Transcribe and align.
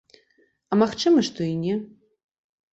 А 0.71 0.79
магчыма, 0.83 1.19
што 1.29 1.39
і 1.51 1.53
не. 1.63 1.75